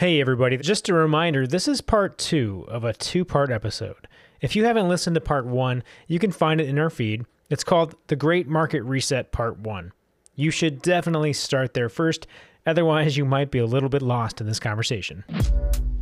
[0.00, 0.56] Hey, everybody.
[0.56, 4.08] Just a reminder this is part two of a two part episode.
[4.40, 7.26] If you haven't listened to part one, you can find it in our feed.
[7.50, 9.92] It's called The Great Market Reset Part One.
[10.34, 12.26] You should definitely start there first,
[12.64, 15.22] otherwise, you might be a little bit lost in this conversation.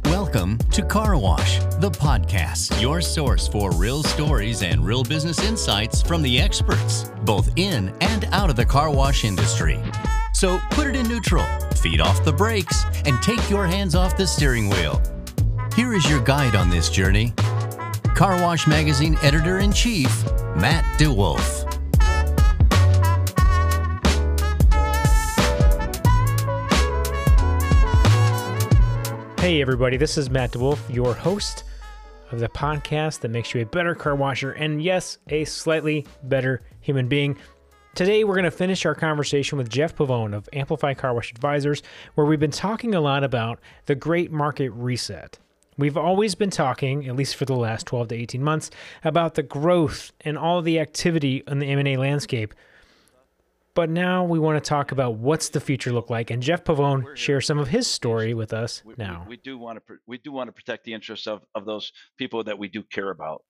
[0.05, 6.03] Welcome to Car Wash, the podcast, your source for real stories and real business insights
[6.03, 9.83] from the experts, both in and out of the car wash industry.
[10.39, 11.45] So put it in neutral,
[11.75, 15.03] feed off the brakes, and take your hands off the steering wheel.
[15.75, 17.33] Here is your guide on this journey
[18.15, 21.65] Car Wash Magazine editor in chief, Matt DeWolf.
[29.41, 31.65] Hey, everybody, this is Matt DeWolf, your host
[32.31, 36.63] of the podcast that makes you a better car washer and, yes, a slightly better
[36.81, 37.37] human being.
[37.95, 41.83] Today, we're going to finish our conversation with Jeff Pavone of Amplify Car Wash Advisors,
[42.15, 45.39] where we've been talking a lot about the great market reset.
[45.77, 48.71] We've always been talking, at least for the last 12 to 18 months,
[49.03, 52.55] about the growth and all the activity in the M&A landscape.
[53.75, 57.17] But now we want to talk about what's the future look like, and Jeff Pavone
[57.17, 59.25] shares some of his story with us we, now.
[59.29, 61.93] We, we do want to we do want to protect the interests of, of those
[62.17, 63.45] people that we do care about.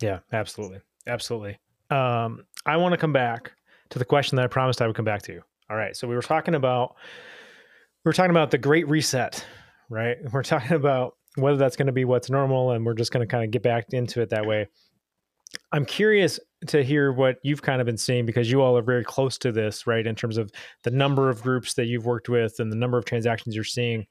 [0.00, 1.58] Yeah, absolutely, absolutely.
[1.90, 3.52] Um, I want to come back
[3.90, 5.40] to the question that I promised I would come back to.
[5.68, 6.96] All right, so we were talking about
[8.04, 9.44] we were talking about the Great Reset,
[9.88, 10.16] right?
[10.32, 13.30] We're talking about whether that's going to be what's normal, and we're just going to
[13.30, 14.66] kind of get back into it that way.
[15.70, 19.04] I'm curious to hear what you've kind of been seeing because you all are very
[19.04, 20.04] close to this, right?
[20.04, 20.50] In terms of
[20.82, 24.06] the number of groups that you've worked with and the number of transactions you're seeing.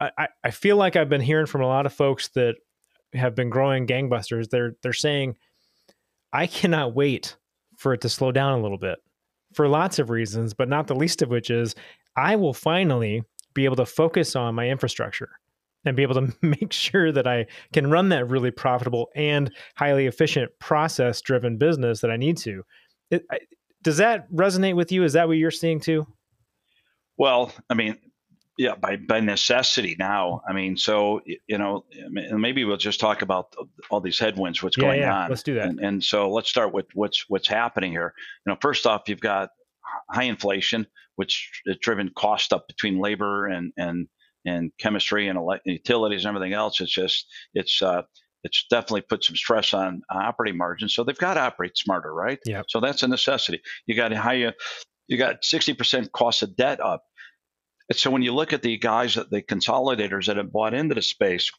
[0.00, 2.56] I, I feel like I've been hearing from a lot of folks that
[3.14, 4.48] have been growing gangbusters.
[4.48, 5.36] They're they're saying,
[6.32, 7.36] I cannot wait
[7.76, 8.98] for it to slow down a little bit
[9.56, 11.74] for lots of reasons, but not the least of which is
[12.14, 13.22] I will finally
[13.54, 15.30] be able to focus on my infrastructure
[15.84, 20.06] and be able to make sure that I can run that really profitable and highly
[20.06, 22.62] efficient process driven business that I need to.
[23.10, 23.38] It, I,
[23.82, 25.04] does that resonate with you?
[25.04, 26.06] Is that what you're seeing too?
[27.16, 27.96] Well, I mean,
[28.58, 30.42] yeah, by by necessity now.
[30.48, 33.54] I mean, so you know, maybe we'll just talk about
[33.90, 35.30] all these headwinds, what's Yeah, going yeah, on.
[35.30, 35.68] let's do that.
[35.68, 38.14] And, and so let's start with what's what's happening here.
[38.46, 39.50] You know, first off, you've got
[40.10, 40.86] high inflation,
[41.16, 44.08] which has driven cost up between labor and and
[44.44, 46.80] and chemistry and ele- utilities and everything else.
[46.80, 48.02] It's just it's uh,
[48.44, 50.94] it's definitely put some stress on operating margins.
[50.94, 52.38] So they've got to operate smarter, right?
[52.46, 52.66] Yep.
[52.68, 53.60] So that's a necessity.
[53.86, 54.52] You got high,
[55.08, 57.04] you got sixty percent cost of debt up.
[57.88, 60.94] And so when you look at the guys, that the consolidators that have bought into
[60.94, 61.50] the space,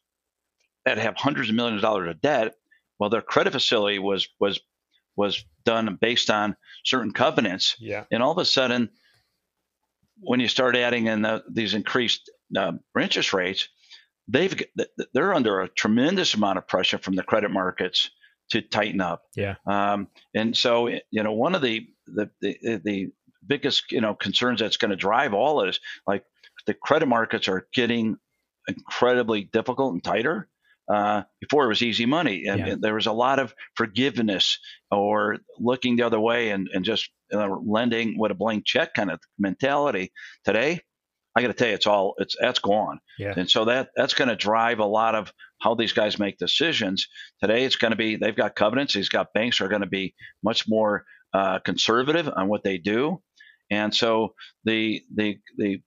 [0.86, 2.54] that have hundreds of millions of dollars of debt,
[3.00, 4.60] well, their credit facility was was
[5.16, 6.56] was done based on
[6.86, 8.04] certain covenants, Yeah.
[8.12, 8.90] and all of a sudden,
[10.20, 13.68] when you start adding in the, these increased uh, interest rates,
[14.28, 14.56] they've
[15.14, 18.10] they're under a tremendous amount of pressure from the credit markets
[18.52, 19.24] to tighten up.
[19.36, 19.56] Yeah.
[19.66, 23.12] Um, and so, you know, one of the the the, the
[23.48, 26.24] biggest you know concerns that's going to drive all of this, like
[26.66, 28.18] the credit markets are getting
[28.68, 30.48] incredibly difficult and tighter.
[30.90, 32.76] Uh, before it was easy money, and Yeah.
[32.80, 34.58] there was a lot of forgiveness
[34.90, 39.12] or looking the other way and and just uh, lending with a blank check kind
[39.12, 40.14] of mentality.
[40.46, 40.80] Today,
[41.36, 43.02] I got to tell you, it's all it's that's gone.
[43.20, 43.34] Yeah.
[43.36, 47.10] And so that that's going to drive a lot of how these guys make decisions.
[47.42, 48.94] Today, it's going to be they've got covenants.
[48.94, 51.04] These got banks are going to be much more
[51.34, 53.22] uh, conservative on what they do,
[53.70, 54.34] and so
[54.66, 55.82] the the the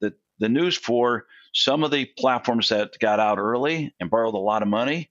[0.00, 4.38] the the news for some of the platforms that got out early and borrowed a
[4.38, 5.10] lot of money,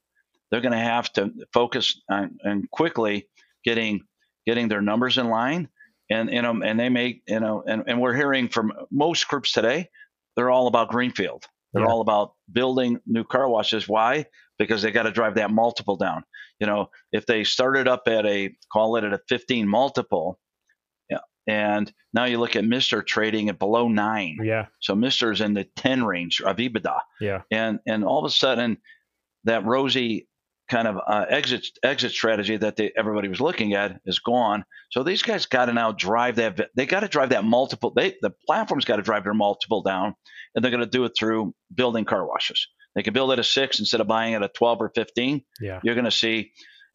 [0.52, 3.28] they're going to have to focus on and quickly
[3.64, 4.02] getting
[4.46, 5.70] getting their numbers in line.
[6.10, 9.52] And you know, and they may, you know, and, and we're hearing from most groups
[9.52, 9.90] today,
[10.36, 11.46] they're all about greenfield.
[11.74, 11.90] They're Yeah.
[11.90, 13.88] all about building new car washes.
[13.88, 14.26] Why?
[14.58, 16.24] Because they got to drive that multiple down.
[16.60, 20.40] You know, if they started up at a call it at a 15 multiple,
[21.50, 24.38] and now you look at Mister trading at below nine.
[24.44, 24.68] Yeah.
[24.80, 27.42] So Mister's in the 10 range of EBITDA Yeah.
[27.52, 28.78] and and all of a sudden
[29.46, 30.28] that rosy
[30.70, 34.64] kind of uh, exit exit strategy that they, everybody was looking at is gone.
[34.92, 36.70] So these guys got to now drive that.
[36.76, 37.92] They got to drive that multiple.
[37.96, 40.14] They the platform's got to drive their multiple down,
[40.54, 42.68] and they're going to do it through building car washes.
[42.96, 45.44] They can build at a six instead of buying at a twelve or fifteen.
[45.60, 45.80] Yeah.
[45.84, 46.52] You're going to see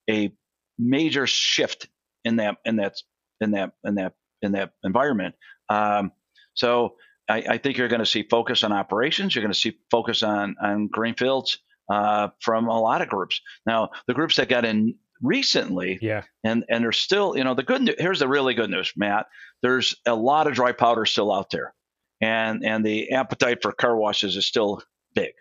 [0.08, 0.32] a
[0.78, 1.88] major shift
[2.24, 2.94] in that in that
[3.40, 4.12] in that in that
[4.44, 5.34] in that environment.
[5.68, 6.12] Um,
[6.54, 6.94] so
[7.28, 9.34] I, I think you're going to see focus on operations.
[9.34, 11.58] You're going to see focus on on greenfields
[11.90, 13.40] uh, from a lot of groups.
[13.66, 16.22] Now, the groups that got in recently, Yeah.
[16.44, 17.96] and and there's still, you know, the good news.
[17.98, 19.26] Here's the really good news, Matt.
[19.62, 21.74] There's a lot of dry powder still out there,
[22.20, 24.82] and and the appetite for car washes is still
[25.14, 25.32] big.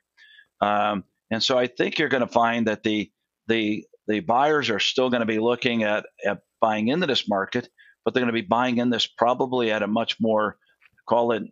[0.61, 3.11] Um, and so I think you're going to find that the
[3.47, 7.69] the the buyers are still going to be looking at, at buying into this market,
[8.03, 10.57] but they're going to be buying in this probably at a much more
[11.07, 11.43] call it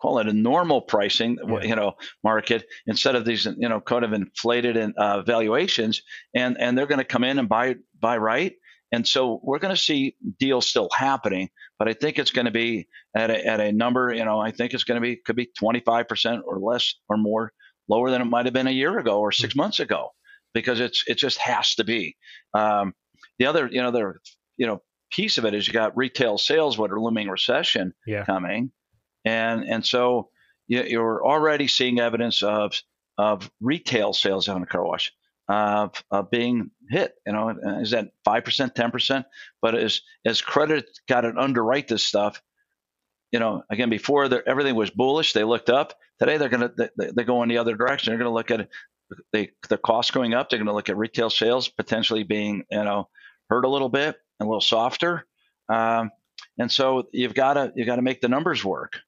[0.00, 1.62] call it a normal pricing yeah.
[1.62, 6.02] you know market instead of these you know kind of inflated in, uh, valuations
[6.34, 8.54] and and they're going to come in and buy buy right
[8.92, 11.48] and so we're going to see deals still happening
[11.78, 14.50] but i think it's going to be at a, at a number you know i
[14.50, 17.52] think it's going to be could be 25% or less or more
[17.88, 19.60] lower than it might have been a year ago or 6 mm-hmm.
[19.60, 20.10] months ago
[20.52, 22.16] because it's it just has to be
[22.54, 22.94] um,
[23.38, 24.14] the other you know the
[24.56, 24.80] you know
[25.14, 28.24] piece of it is you got retail sales with a looming recession yeah.
[28.24, 28.70] coming
[29.24, 30.28] and and so
[30.66, 32.80] you're already seeing evidence of
[33.18, 35.12] of retail sales on a car wash
[35.48, 37.14] uh, of being hit.
[37.26, 39.26] You know, is that five percent, ten percent?
[39.60, 42.42] But as as credit got to underwrite this stuff,
[43.32, 45.94] you know, again before everything was bullish, they looked up.
[46.18, 48.10] Today they're going to they, they go in the other direction.
[48.10, 48.68] They're going to look at
[49.32, 50.48] the the cost going up.
[50.48, 53.08] They're going to look at retail sales potentially being you know
[53.50, 55.26] hurt a little bit, a little softer.
[55.68, 56.10] Um,
[56.58, 58.98] and so you've got to you've got to make the numbers work.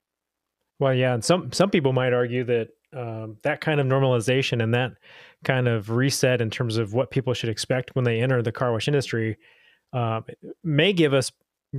[0.79, 4.73] Well, yeah, and some some people might argue that um, that kind of normalization and
[4.73, 4.91] that
[5.43, 8.71] kind of reset in terms of what people should expect when they enter the car
[8.71, 9.37] wash industry
[9.93, 10.21] uh,
[10.63, 11.31] may give us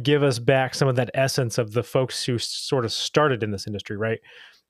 [0.03, 3.51] give us back some of that essence of the folks who sort of started in
[3.51, 4.19] this industry, right?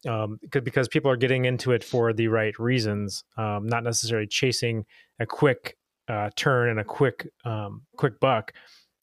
[0.09, 4.85] Um, because people are getting into it for the right reasons, um, not necessarily chasing
[5.19, 5.77] a quick
[6.09, 8.53] uh, turn and a quick um, quick buck.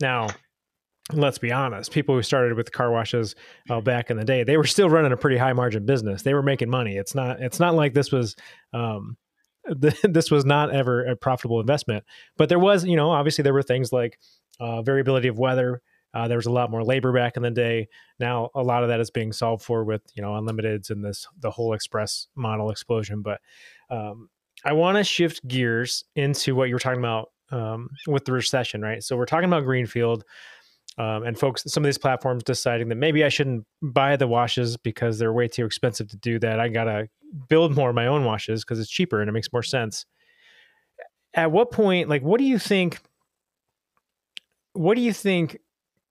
[0.01, 0.27] Now,
[1.13, 3.35] let's be honest, people who started with car washes
[3.69, 6.23] uh, back in the day, they were still running a pretty high margin business.
[6.23, 6.97] They were making money.
[6.97, 8.35] It's not it's not like this was
[8.73, 9.17] um,
[10.03, 12.03] this was not ever a profitable investment.
[12.37, 14.19] But there was, you know, obviously there were things like
[14.59, 15.81] uh, variability of weather.
[16.13, 17.89] Uh, there was a lot more labor back in the day.
[18.19, 21.27] Now a lot of that is being solved for with you know unlimiteds and this
[21.39, 23.21] the whole express model explosion.
[23.21, 23.41] But
[23.89, 24.29] um,
[24.65, 28.81] I want to shift gears into what you were talking about um, with the recession,
[28.81, 29.03] right?
[29.03, 30.23] So we're talking about greenfield
[30.97, 34.77] um, and folks, some of these platforms deciding that maybe I shouldn't buy the washes
[34.77, 36.59] because they're way too expensive to do that.
[36.59, 37.09] I gotta
[37.49, 40.05] build more of my own washes because it's cheaper and it makes more sense.
[41.33, 42.99] At what point, like, what do you think?
[44.71, 45.57] What do you think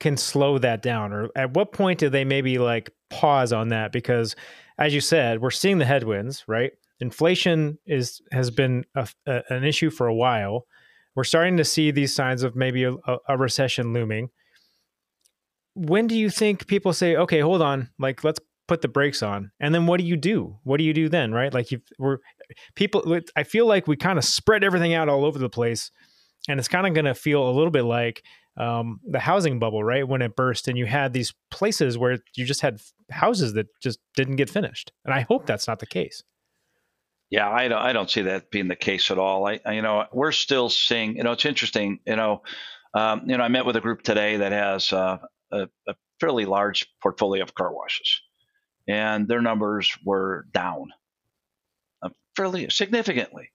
[0.00, 3.90] can slow that down, or at what point do they maybe like pause on that?
[3.90, 4.36] Because,
[4.78, 6.72] as you said, we're seeing the headwinds, right?
[7.00, 10.66] Inflation is has been a, a, an issue for a while.
[11.14, 12.94] We're starting to see these signs of maybe a,
[13.28, 14.30] a recession looming
[15.74, 19.50] when do you think people say, okay, hold on, like let's put the brakes on,
[19.60, 20.56] and then what do you do?
[20.62, 21.52] What do you do then, right?
[21.52, 22.18] Like you, we're
[22.74, 23.20] people.
[23.36, 25.90] I feel like we kind of spread everything out all over the place,
[26.48, 28.22] and it's kind of going to feel a little bit like
[28.56, 30.06] um, the housing bubble, right?
[30.06, 32.80] When it burst, and you had these places where you just had
[33.10, 36.22] houses that just didn't get finished, and I hope that's not the case.
[37.30, 37.78] Yeah, I don't.
[37.80, 39.46] I don't see that being the case at all.
[39.46, 41.16] I, you know, we're still seeing.
[41.16, 41.98] You know, it's interesting.
[42.06, 42.42] You know,
[42.94, 45.18] um, you know, I met with a group today that has uh,
[45.50, 48.20] a, a fairly large portfolio of car washes,
[48.86, 50.90] and their numbers were down
[52.02, 53.50] uh, fairly significantly.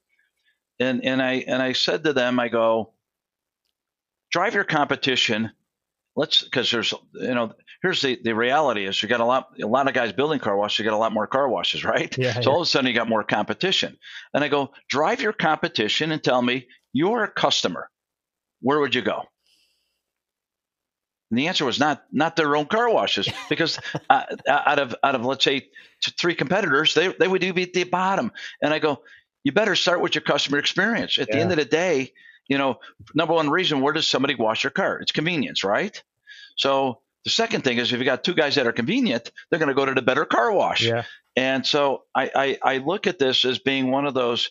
[0.79, 2.93] And and I and I said to them, I go,
[4.31, 5.51] drive your competition.
[6.15, 9.67] Let's because there's you know here's the, the reality is you got a lot a
[9.67, 12.33] lot of guys building car washes you got a lot more car washes right yeah,
[12.33, 12.49] so yeah.
[12.49, 13.97] all of a sudden you got more competition
[14.33, 17.89] and I go drive your competition and tell me you're a customer
[18.61, 19.23] where would you go
[21.29, 25.15] and the answer was not not their own car washes because uh, out of out
[25.15, 25.69] of let's say
[26.19, 28.31] three competitors, they they would be at the bottom.
[28.61, 29.03] And I go,
[29.43, 31.17] you better start with your customer experience.
[31.17, 31.35] At yeah.
[31.35, 32.13] the end of the day,
[32.49, 32.79] you know,
[33.13, 34.99] number one reason where does somebody wash their car?
[34.99, 36.03] It's convenience, right?
[36.57, 39.69] So the second thing is if you got two guys that are convenient, they're going
[39.69, 40.83] to go to the better car wash.
[40.83, 41.03] Yeah.
[41.37, 44.49] And so I, I, I look at this as being one of those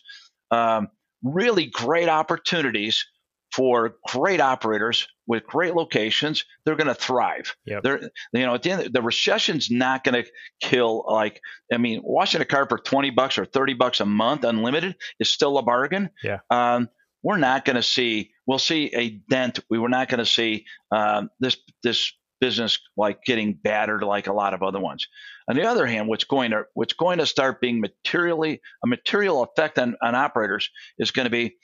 [0.49, 0.87] um,
[1.21, 3.05] really great opportunities
[3.53, 7.55] for great operators with great locations, they're going to thrive.
[7.65, 7.83] Yep.
[7.83, 8.01] They're,
[8.33, 10.29] you know, at the end, the recession's not going to
[10.61, 11.03] kill.
[11.07, 11.41] Like,
[11.73, 15.29] I mean, washing a car for twenty bucks or thirty bucks a month, unlimited, is
[15.29, 16.11] still a bargain.
[16.23, 16.39] Yeah.
[16.51, 16.89] Um,
[17.23, 18.31] we're not going to see.
[18.45, 19.59] We'll see a dent.
[19.69, 24.33] We were not going to see um, this this business like getting battered like a
[24.33, 25.07] lot of other ones.
[25.49, 29.43] On the other hand, what's going to what's going to start being materially a material
[29.43, 31.55] effect on, on operators is going to be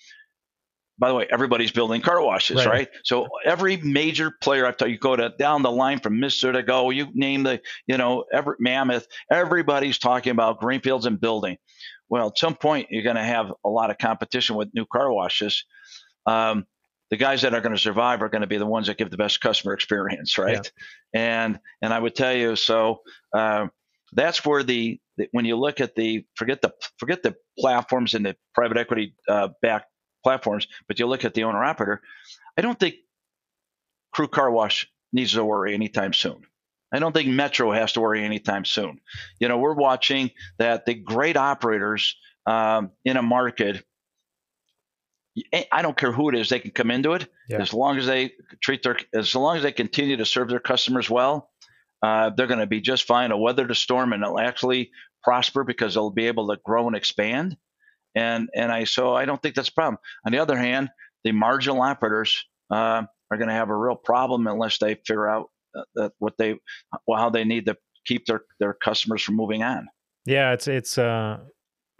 [0.97, 2.67] by the way, everybody's building car washes, right?
[2.67, 2.87] right?
[3.03, 6.63] So every major player I've told you go to down the line from Mister to
[6.63, 11.57] go, you name the, you know, every mammoth, everybody's talking about greenfields and building.
[12.09, 15.11] Well, at some point you're going to have a lot of competition with new car
[15.11, 15.65] washes.
[16.25, 16.65] Um,
[17.11, 19.11] the guys that are going to survive are going to be the ones that give
[19.11, 20.71] the best customer experience, right?
[21.13, 21.21] Yeah.
[21.21, 23.01] And and I would tell you, so
[23.33, 23.67] uh,
[24.13, 24.99] that's where the
[25.31, 29.49] when you look at the forget the forget the platforms and the private equity uh,
[29.61, 29.87] backed
[30.23, 32.01] platforms, but you look at the owner operator.
[32.57, 32.95] I don't think
[34.11, 36.45] Crew Car Wash needs to worry anytime soon.
[36.95, 39.01] I don't think Metro has to worry anytime soon.
[39.39, 43.83] You know, we're watching that the great operators um, in a market.
[45.71, 47.61] I don't care who it is; they can come into it yeah.
[47.61, 51.09] as long as they treat their, as long as they continue to serve their customers
[51.09, 51.51] well.
[52.01, 53.29] Uh, they're going to be just fine.
[53.29, 56.95] They'll weather the storm, and they'll actually prosper because they'll be able to grow and
[56.95, 57.57] expand.
[58.15, 59.97] And and I so I don't think that's a problem.
[60.25, 60.89] On the other hand,
[61.25, 65.49] the marginal operators uh, are going to have a real problem unless they figure out
[65.95, 66.55] that what they
[67.07, 69.87] well, how they need to keep their their customers from moving on.
[70.25, 71.39] Yeah, it's it's uh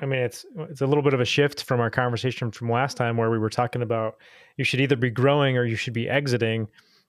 [0.02, 2.98] I mean it's it's a little bit of a shift from our conversation from last
[2.98, 4.16] time where we were talking about
[4.58, 6.68] you should either be growing or you should be exiting.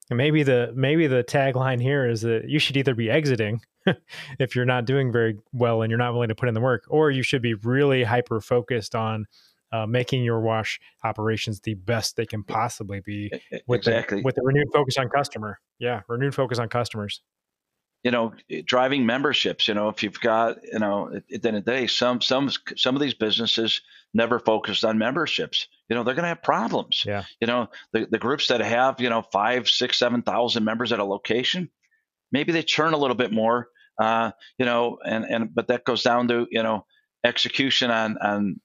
[0.08, 3.60] And maybe the maybe the tagline here is that you should either be exiting
[4.38, 6.84] if you're not doing very well and you're not willing to put in the work,
[6.88, 9.26] or you should be really hyper focused on
[9.76, 13.30] uh, making your wash operations the best they can possibly be
[13.66, 14.18] with exactly.
[14.18, 15.58] the, with the renewed focus on customer.
[15.78, 17.22] Yeah, renewed focus on customers.
[18.02, 19.66] You know, driving memberships.
[19.66, 22.50] You know, if you've got, you know, at, the end of the day, some some
[22.76, 23.80] some of these businesses
[24.14, 25.66] never focused on memberships.
[25.88, 27.02] You know, they're going to have problems.
[27.04, 27.24] Yeah.
[27.40, 31.00] You know, the the groups that have you know five, six, seven thousand members at
[31.00, 31.70] a location,
[32.30, 33.68] maybe they churn a little bit more.
[34.00, 36.84] Uh, you know, and and but that goes down to you know
[37.24, 38.60] execution on on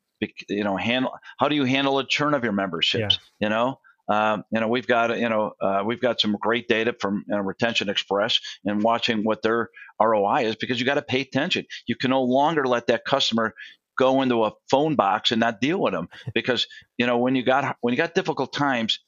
[0.50, 3.48] you know handle how do you handle a churn of your memberships yeah.
[3.48, 3.80] you know?
[4.10, 7.36] Um, you know we've got you know uh, we've got some great data from you
[7.36, 11.66] know, retention express and watching what their roi is because you got to pay attention.
[11.88, 13.54] You can no longer let that customer
[13.98, 17.44] go into a phone box and not deal with them because you know when you
[17.44, 19.00] got when you got difficult times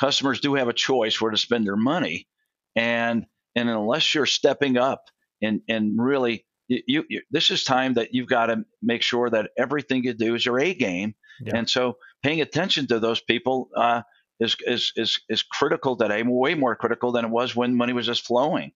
[0.00, 2.26] customers do have a choice where to spend their money.
[2.74, 5.04] And and unless you're stepping up
[5.42, 9.50] and and really you, you, this is time that you've got to make sure that
[9.58, 11.14] everything you do is your A game.
[11.42, 11.56] Yeah.
[11.56, 14.02] And so paying attention to those people uh,
[14.38, 18.06] is, is, is, is critical today, way more critical than it was when money was
[18.06, 18.72] just flowing.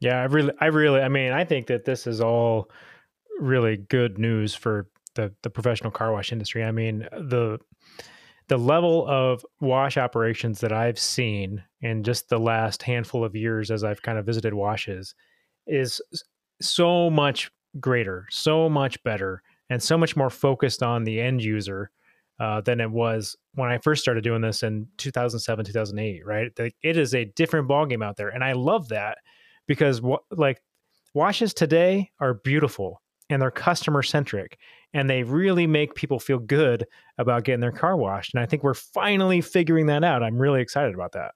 [0.00, 2.70] Yeah, I really, I really, I mean, I think that this is all
[3.40, 6.62] really good news for the, the professional car wash industry.
[6.62, 7.58] I mean, the,
[8.48, 13.70] the level of wash operations that I've seen in just the last handful of years
[13.70, 15.14] as I've kind of visited washes
[15.66, 16.00] is
[16.64, 21.90] so much greater, so much better, and so much more focused on the end user
[22.40, 26.26] uh, than it was when I first started doing this in 2007, 2008.
[26.26, 26.52] Right,
[26.82, 29.18] it is a different ballgame out there, and I love that
[29.66, 30.60] because like
[31.14, 34.58] washes today are beautiful and they're customer centric
[34.92, 36.86] and they really make people feel good
[37.18, 40.60] about getting their car washed and i think we're finally figuring that out i'm really
[40.60, 41.32] excited about that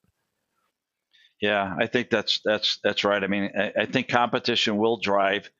[1.40, 3.22] yeah, I think that's that's that's right.
[3.22, 5.50] I mean, I, I think competition will drive,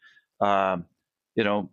[0.40, 0.86] um,
[1.34, 1.70] you know,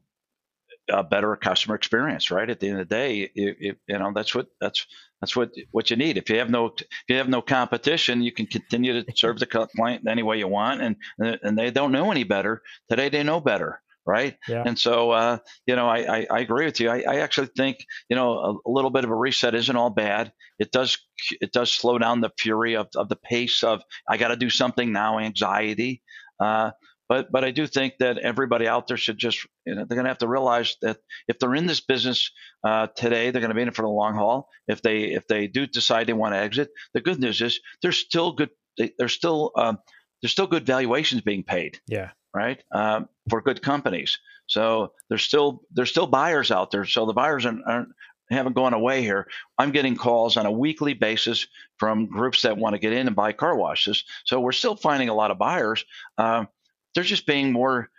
[0.90, 2.30] a better customer experience.
[2.30, 4.86] Right at the end of the day, you, you, you know that's what that's
[5.22, 6.18] that's what what you need.
[6.18, 9.48] If you have no if you have no competition, you can continue to serve the
[9.48, 12.62] client any way you want, and and they don't know any better.
[12.90, 14.38] Today, they know better right?
[14.48, 14.64] Yeah.
[14.66, 16.90] And so, uh, you know, I, I, I, agree with you.
[16.90, 17.78] I, I actually think,
[18.10, 20.32] you know, a, a, little bit of a reset isn't all bad.
[20.60, 20.98] It does
[21.42, 24.50] it does slow down the fury of, of the pace of I got to do
[24.50, 26.02] something now, anxiety.
[26.40, 26.72] Uh,
[27.10, 30.06] but but I do think that everybody out there should just you know, they're going
[30.06, 30.98] to have to realize that
[31.28, 32.32] if they're in this business
[32.64, 34.50] uh, today, they're going to be in it for the long haul.
[34.68, 37.98] If they if they do decide they want to exit, the good news is there's
[37.98, 38.50] still good
[38.98, 39.78] there's still um,
[40.22, 41.80] there's still good valuations being paid.
[41.88, 42.62] Yeah right?
[42.72, 44.20] Um, for good companies.
[44.48, 46.86] So there's still there's still buyers out there.
[46.86, 47.90] So the buyers aren't, aren't
[48.30, 49.28] haven't gone away here.
[49.58, 53.16] I'm getting calls on a weekly basis from groups that want to get in and
[53.16, 54.04] buy car washes.
[54.26, 55.86] So we're still finding a lot of buyers.
[56.18, 56.46] Uh,
[56.94, 57.90] they're just being more,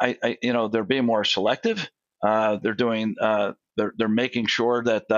[0.00, 1.90] I, I, you know, they're being more selective.
[2.22, 5.10] Uh, they're doing, uh, they're they're making sure that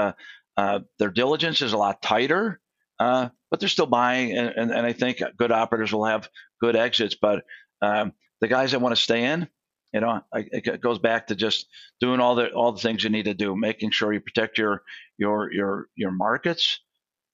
[0.56, 2.60] uh, their diligence is a lot tighter.
[3.00, 6.28] Uh, but they're still buying, and, and, and I think good operators will have
[6.60, 7.16] good exits.
[7.20, 7.44] But
[7.80, 8.12] um,
[8.42, 9.48] the guys that want to stay in,
[9.94, 11.66] you know, it goes back to just
[12.00, 14.82] doing all the all the things you need to do, making sure you protect your
[15.16, 16.80] your your your markets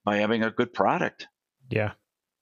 [0.04, 1.28] by having a good product.
[1.70, 1.92] Yeah,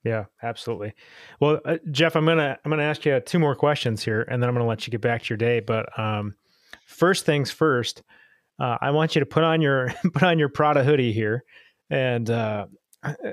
[0.03, 0.93] yeah, absolutely.
[1.39, 4.49] Well, uh, Jeff, I'm gonna I'm gonna ask you two more questions here, and then
[4.49, 5.59] I'm gonna let you get back to your day.
[5.59, 6.35] But um,
[6.87, 8.03] first things first,
[8.59, 11.45] uh, I want you to put on your put on your Prada hoodie here,
[11.91, 12.65] and uh,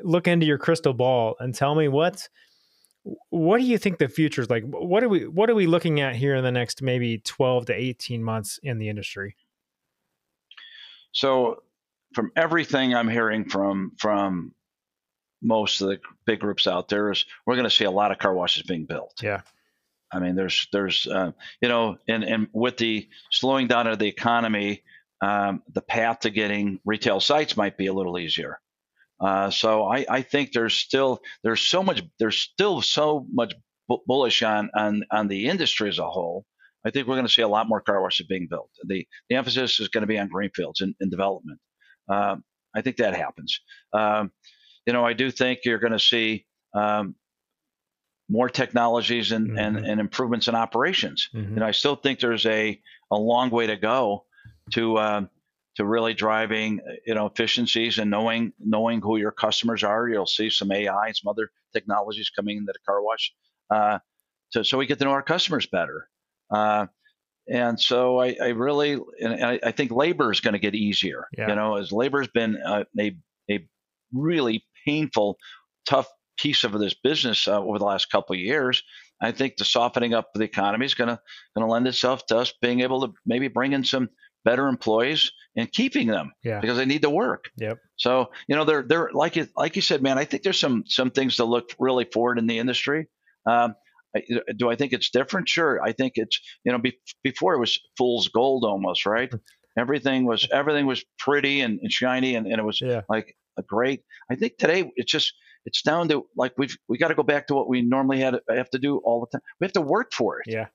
[0.02, 2.28] look into your crystal ball and tell me what
[3.30, 4.64] what do you think the future is like?
[4.64, 7.74] What are we what are we looking at here in the next maybe 12 to
[7.74, 9.36] 18 months in the industry?
[11.12, 11.62] So
[12.14, 14.54] from everything I'm hearing from from
[15.42, 18.18] most of the big groups out there is we're going to see a lot of
[18.18, 19.20] car washes being built.
[19.22, 19.42] Yeah.
[20.10, 24.06] I mean, there's there's uh, you know, and and with the slowing down of the
[24.06, 24.82] economy,
[25.20, 28.60] um, the path to getting retail sites might be a little easier.
[29.24, 33.54] Uh, so I, I think there's still there's so much there's still so much
[33.88, 36.44] bu- bullish on on on the industry as a whole.
[36.86, 38.70] I think we're going to see a lot more car washes being built.
[38.84, 41.58] The the emphasis is going to be on greenfields and, and development.
[42.08, 42.44] Um,
[42.76, 43.60] I think that happens.
[43.92, 44.30] Um,
[44.86, 47.14] you know, I do think you're going to see um,
[48.28, 49.58] more technologies and, mm-hmm.
[49.58, 51.30] and, and, improvements in operations.
[51.34, 51.54] Mm-hmm.
[51.54, 54.24] And I still think there's a, a long way to go
[54.72, 55.30] to um,
[55.76, 60.08] to really driving you know efficiencies and knowing knowing who your customers are.
[60.08, 63.32] You'll see some AI and some other technologies coming into the car wash,
[63.70, 63.98] uh,
[64.52, 66.08] to, so we get to know our customers better.
[66.50, 66.86] Uh,
[67.48, 71.26] and so I, I really and I, I, think labor is going to get easier.
[71.36, 71.48] Yeah.
[71.48, 73.16] You know, as labor has been uh, a
[73.50, 73.66] a
[74.12, 75.36] really painful,
[75.86, 78.82] tough piece of this business uh, over the last couple of years.
[79.20, 81.20] I think the softening up of the economy is going to
[81.56, 84.08] going to lend itself to us being able to maybe bring in some
[84.44, 86.60] better employees and keeping them yeah.
[86.60, 87.50] because they need to work.
[87.56, 87.78] Yep.
[87.96, 90.18] So you know they're they're like you like you said, man.
[90.18, 93.08] I think there's some some things to look really forward in the industry.
[93.46, 93.74] Um,
[94.56, 95.48] do I think it's different?
[95.48, 95.82] Sure.
[95.82, 99.32] I think it's you know be, before it was fool's gold almost, right?
[99.78, 103.02] everything was everything was pretty and, and shiny and, and it was yeah.
[103.08, 104.02] like a great.
[104.30, 105.32] I think today it's just
[105.64, 108.38] it's down to like we've we got to go back to what we normally had
[108.48, 109.42] have to do all the time.
[109.60, 110.46] We have to work for it.
[110.46, 110.66] Yeah.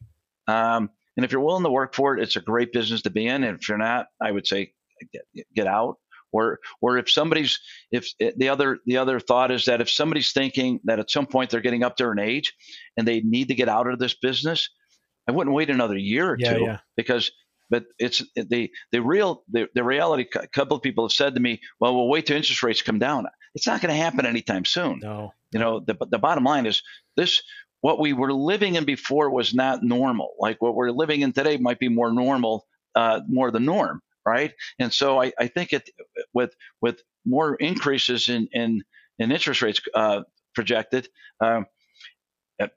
[0.48, 3.28] Um, and if you're willing to work for it, it's a great business to be
[3.28, 3.44] in.
[3.44, 4.74] And if you're not, I would say
[5.14, 5.96] get, get out.
[6.32, 7.60] Or or if somebody's
[7.92, 11.26] if eh, the other the other thought is that if somebody's thinking that at some
[11.26, 12.54] point they're getting up there in age
[12.96, 14.70] and they need to get out of this business,
[15.28, 16.78] I wouldn't wait another year or yeah, two yeah.
[16.96, 17.32] because
[17.70, 20.26] but it's eh, the the real the, the reality.
[20.36, 23.00] A couple of people have said to me, "Well, we'll wait till interest rates come
[23.00, 23.26] down."
[23.56, 25.00] It's not going to happen anytime soon.
[25.02, 25.34] No.
[25.52, 26.82] You know, the the bottom line is
[27.16, 27.42] this:
[27.82, 30.34] what we were living in before was not normal.
[30.40, 34.54] Like what we're living in today might be more normal, uh, more the norm, right?
[34.80, 35.90] And so I, I think it
[36.34, 38.84] with with more increases in in,
[39.18, 40.22] in interest rates uh,
[40.54, 41.08] projected.
[41.42, 41.66] Um,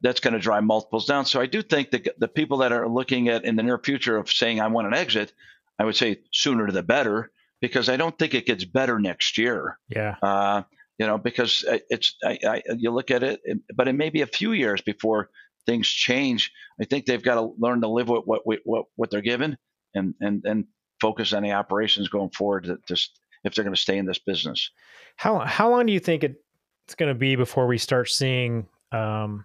[0.00, 1.27] that's going to drive multiples down.
[1.27, 4.16] So I do think that the people that are looking at in the near future
[4.16, 5.33] of saying I want an exit,
[5.77, 9.79] I would say sooner the better because I don't think it gets better next year.
[9.88, 10.14] Yeah.
[10.22, 10.62] Uh,
[11.03, 13.41] you know, because it's I, I, you look at it,
[13.75, 15.31] but it may be a few years before
[15.67, 16.53] things change.
[16.81, 19.57] I think they've got to learn to live with what what what they're given
[19.97, 20.65] and and and
[21.01, 22.97] focus on the operations going forward to, to
[23.43, 24.71] if they're going to stay in this business.
[25.17, 29.45] How how long do you think it's going to be before we start seeing um,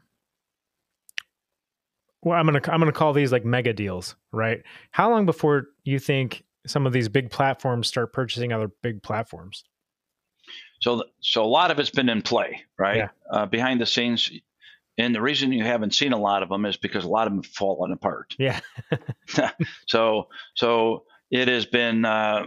[2.21, 4.61] well, I'm gonna I'm gonna call these like mega deals, right?
[4.91, 9.63] How long before you think some of these big platforms start purchasing other big platforms?
[10.79, 12.97] So, so a lot of it's been in play, right?
[12.97, 13.09] Yeah.
[13.31, 14.31] Uh, behind the scenes,
[14.97, 17.33] and the reason you haven't seen a lot of them is because a lot of
[17.33, 18.35] them have fallen apart.
[18.37, 18.59] Yeah.
[19.87, 22.05] so, so it has been.
[22.05, 22.45] Uh,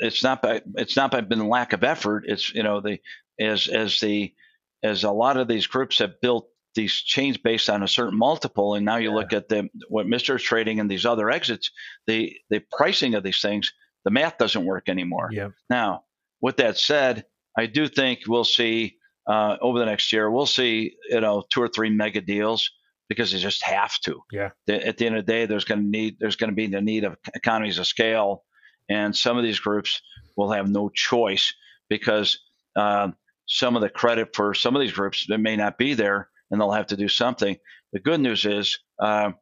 [0.00, 2.24] it's not by it's not by been lack of effort.
[2.26, 2.98] It's you know the
[3.38, 4.34] as as the
[4.82, 8.74] as a lot of these groups have built these chains based on a certain multiple,
[8.74, 9.14] and now you yeah.
[9.14, 11.70] look at the what Mister is trading and these other exits,
[12.06, 13.72] the the pricing of these things,
[14.04, 15.30] the math doesn't work anymore.
[15.32, 15.50] Yeah.
[15.70, 16.04] Now,
[16.40, 17.24] with that said,
[17.58, 21.60] I do think we'll see uh, over the next year, we'll see you know two
[21.60, 22.70] or three mega deals
[23.08, 24.20] because they just have to.
[24.32, 24.50] Yeah.
[24.68, 26.80] At the end of the day, there's going to need there's going to be the
[26.80, 28.44] need of economies of scale,
[28.88, 30.00] and some of these groups
[30.36, 31.52] will have no choice
[31.88, 32.38] because
[32.76, 33.08] uh,
[33.46, 36.60] some of the credit for some of these groups that may not be there and
[36.60, 37.56] they'll have to do something.
[37.92, 39.32] The good news is uh,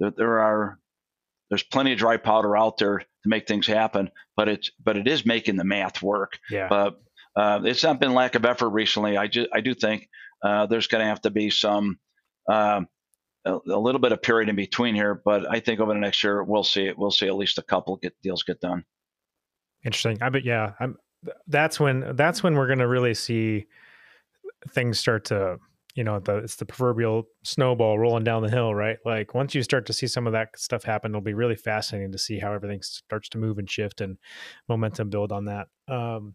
[0.00, 0.78] that there are
[1.48, 5.08] there's plenty of dry powder out there to make things happen, but it's but it
[5.08, 6.38] is making the math work.
[6.50, 6.68] Yeah.
[6.68, 7.00] But
[7.36, 9.16] uh, it's not been lack of effort recently.
[9.16, 10.08] I just I do think
[10.42, 11.98] uh, there's going to have to be some
[12.48, 12.88] um,
[13.44, 16.22] a, a, little bit of period in between here, but I think over the next
[16.22, 16.98] year we'll see it.
[16.98, 18.84] We'll see at least a couple get deals get done.
[19.84, 20.18] Interesting.
[20.22, 20.72] I bet yeah.
[20.80, 20.96] I'm.
[21.46, 23.66] That's when that's when we're going to really see
[24.70, 25.58] things start to
[25.94, 29.62] you know the it's the proverbial snowball rolling down the hill right like once you
[29.62, 32.52] start to see some of that stuff happen it'll be really fascinating to see how
[32.52, 34.18] everything starts to move and shift and
[34.68, 36.34] momentum build on that um,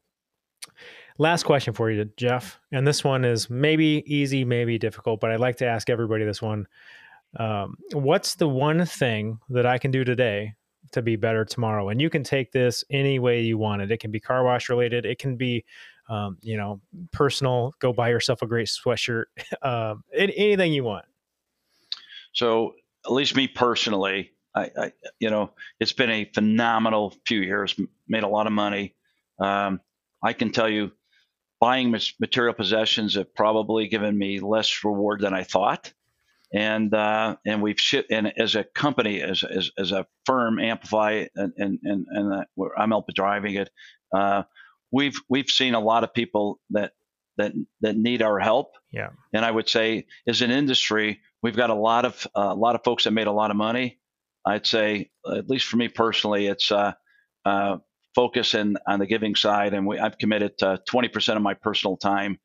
[1.17, 5.39] last question for you jeff and this one is maybe easy maybe difficult but i'd
[5.39, 6.67] like to ask everybody this one
[7.38, 10.54] um, what's the one thing that i can do today
[10.91, 14.00] to be better tomorrow and you can take this any way you want it it
[14.00, 15.63] can be car wash related it can be
[16.10, 19.26] um, you know, personal, go buy yourself a great sweatshirt,
[19.62, 21.06] um, anything you want.
[22.34, 22.74] So,
[23.06, 28.24] at least me personally, I, I, you know, it's been a phenomenal few years, made
[28.24, 28.95] a lot of money.
[29.39, 29.80] Um,
[30.24, 30.92] I can tell you,
[31.60, 35.94] buying material possessions have probably given me less reward than I thought.
[36.54, 41.26] and uh, and we've shipped and as a company as as, as a firm amplify
[41.36, 43.70] and and and, and uh, I'm helping driving it
[44.16, 44.44] uh,
[44.92, 46.94] we've we've seen a lot of people that
[47.38, 48.76] that that need our help.
[48.92, 49.10] Yeah.
[49.34, 52.76] And I would say as an industry we've got a lot of uh, a lot
[52.76, 54.00] of folks that made a lot of money.
[54.46, 56.94] I'd say at least for me personally it's uh,
[57.46, 57.78] uh,
[58.20, 61.96] focus in, on the giving side and we, I've committed to 20% of my personal
[61.96, 62.38] time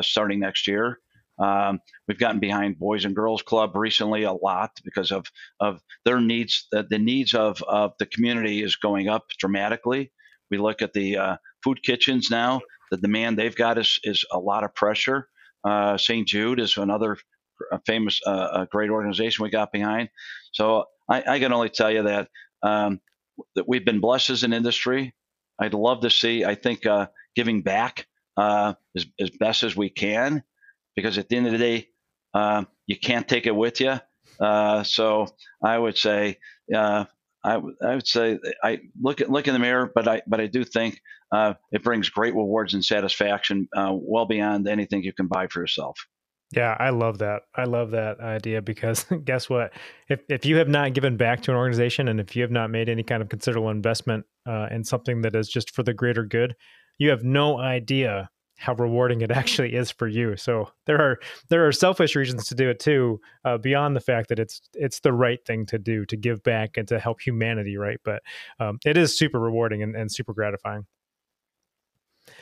[0.00, 0.98] starting next year
[1.38, 5.26] um, we've gotten behind Boys and Girls Club recently a lot because of
[5.60, 6.66] of their needs.
[6.72, 10.12] The, the needs of of the community is going up dramatically.
[10.50, 12.60] We look at the uh, food kitchens now.
[12.90, 15.28] The demand they've got is is a lot of pressure.
[15.62, 16.26] Uh, St.
[16.26, 17.18] Jude is another
[17.86, 20.08] famous, uh, great organization we got behind.
[20.52, 22.28] So I, I can only tell you that
[22.62, 23.00] um,
[23.54, 25.14] that we've been blessed as an industry.
[25.58, 26.44] I'd love to see.
[26.44, 30.42] I think uh, giving back uh, as, as best as we can
[30.94, 31.88] because at the end of the day,
[32.34, 33.98] uh, you can't take it with you.
[34.40, 35.26] Uh, so
[35.64, 36.38] I would say,
[36.74, 37.06] uh,
[37.44, 40.46] I, I would say, I look at look in the mirror, but I but I
[40.46, 41.00] do think
[41.32, 45.98] uh, it brings great rewards and satisfaction, well beyond anything you can buy for yourself.
[46.52, 47.42] Yeah, I love that.
[47.56, 49.72] I love that idea because guess what?
[50.08, 52.70] If if you have not given back to an organization and if you have not
[52.70, 56.24] made any kind of considerable investment uh, in something that is just for the greater
[56.24, 56.54] good,
[56.98, 60.36] you have no idea how rewarding it actually is for you.
[60.36, 64.28] So there are there are selfish reasons to do it too, uh, beyond the fact
[64.28, 67.76] that it's it's the right thing to do to give back and to help humanity,
[67.76, 67.98] right?
[68.04, 68.22] But
[68.60, 70.86] um, it is super rewarding and, and super gratifying.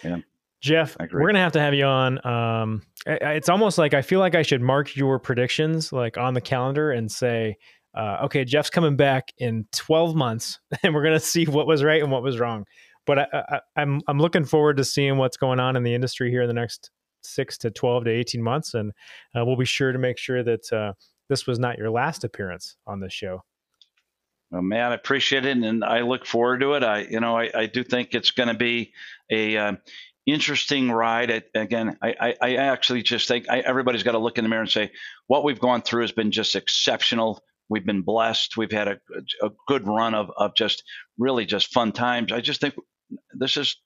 [0.03, 0.19] Yeah.
[0.65, 2.27] Jeff, we're gonna have to have you on.
[2.27, 6.41] Um, it's almost like I feel like I should mark your predictions like on the
[6.41, 7.57] calendar and say,
[7.95, 12.03] uh, okay, Jeff's coming back in 12 months, and we're gonna see what was right
[12.03, 12.65] and what was wrong
[13.07, 16.31] but I, I, I'm I'm looking forward to seeing what's going on in the industry
[16.31, 16.91] here in the next
[17.23, 18.93] six to twelve to eighteen months, and
[19.37, 20.93] uh, we'll be sure to make sure that uh,
[21.29, 23.43] this was not your last appearance on this show.
[24.51, 26.85] Well, man, I appreciate it, and I look forward to it.
[26.85, 28.93] I, you know, I, I do think it's going to be
[29.31, 29.73] a uh,
[30.27, 31.31] interesting ride.
[31.31, 34.63] I, again, I, I, actually just think I, everybody's got to look in the mirror
[34.63, 34.91] and say
[35.27, 37.43] what we've gone through has been just exceptional.
[37.69, 38.57] We've been blessed.
[38.57, 38.99] We've had a,
[39.43, 40.83] a good run of, of just
[41.19, 42.33] really just fun times.
[42.33, 42.75] I just think
[43.33, 43.77] this is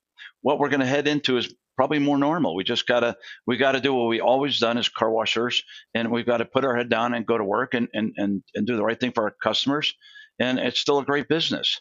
[0.43, 2.57] what we're going to head into is probably more normal.
[2.57, 5.63] We just gotta we gotta do what we always done as car washers,
[5.95, 8.43] and we've got to put our head down and go to work and and and,
[8.55, 9.95] and do the right thing for our customers.
[10.41, 11.81] And it's still a great business.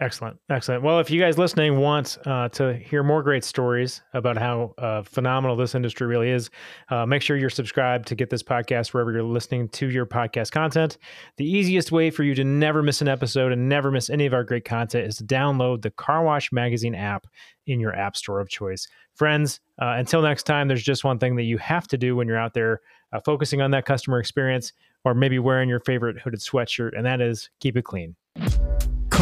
[0.00, 0.36] Excellent.
[0.50, 0.82] Excellent.
[0.82, 5.02] Well, if you guys listening want uh, to hear more great stories about how uh,
[5.02, 6.50] phenomenal this industry really is,
[6.90, 10.50] uh, make sure you're subscribed to get this podcast wherever you're listening to your podcast
[10.50, 10.98] content.
[11.36, 14.34] The easiest way for you to never miss an episode and never miss any of
[14.34, 17.28] our great content is to download the Car Wash Magazine app
[17.68, 18.88] in your app store of choice.
[19.14, 22.26] Friends, uh, until next time, there's just one thing that you have to do when
[22.26, 22.80] you're out there
[23.12, 24.72] uh, focusing on that customer experience
[25.04, 28.16] or maybe wearing your favorite hooded sweatshirt, and that is keep it clean.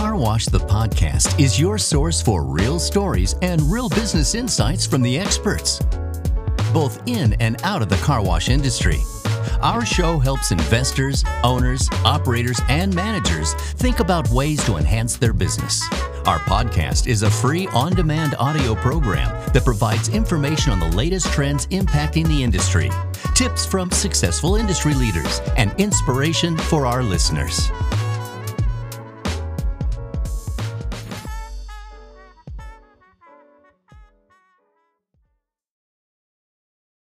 [0.03, 5.01] Car Wash the podcast is your source for real stories and real business insights from
[5.01, 5.79] the experts,
[6.73, 8.99] both in and out of the car wash industry.
[9.61, 15.81] Our show helps investors, owners, operators, and managers think about ways to enhance their business.
[16.27, 21.27] Our podcast is a free on demand audio program that provides information on the latest
[21.27, 22.91] trends impacting the industry,
[23.37, 27.71] tips from successful industry leaders, and inspiration for our listeners.